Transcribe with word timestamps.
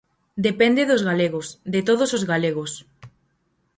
Depende 0.47 0.87
dos 0.89 1.05
galegos, 1.09 1.47
de 1.73 1.81
todos 1.87 2.09
os 2.17 2.23
galegos. 2.31 2.71